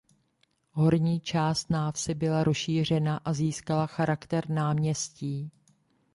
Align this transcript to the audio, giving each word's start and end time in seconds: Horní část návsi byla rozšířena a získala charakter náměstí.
Horní 0.71 1.19
část 1.19 1.69
návsi 1.69 2.13
byla 2.13 2.43
rozšířena 2.43 3.17
a 3.17 3.33
získala 3.33 3.87
charakter 3.87 4.49
náměstí. 4.49 5.51